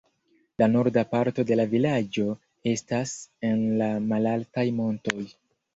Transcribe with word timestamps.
La 0.61 0.67
norda 0.71 1.03
parto 1.11 1.45
de 1.51 1.57
la 1.61 1.67
vilaĝo 1.75 2.27
estas 2.75 3.15
en 3.53 3.65
la 3.85 3.95
malaltaj 4.11 4.71
montoj. 4.83 5.25